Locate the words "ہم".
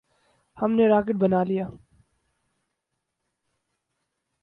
0.57-0.71